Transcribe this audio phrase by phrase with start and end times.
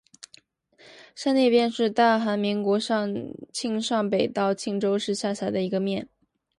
[1.13, 2.79] 山内面是大韩民国
[3.53, 6.09] 庆尚北道庆州市下辖的一个面。